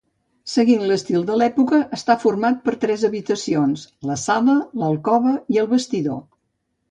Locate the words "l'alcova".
4.85-5.35